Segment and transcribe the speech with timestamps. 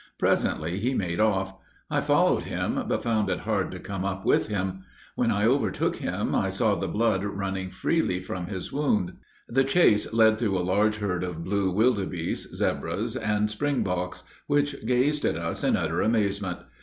[0.17, 1.55] Presently he made off.
[1.91, 2.45] I followed
[2.87, 4.83] but found it hard to come up with him.
[5.15, 9.13] When I overtook him I saw the blood running freely from his wound.
[9.47, 12.55] [Illustration: ESCAPE FROM THE RHINOCEROS] The chase led through a large herd of blue wildebeests,
[12.55, 16.57] zebras, and springboks, which gazed at us in utter amazement.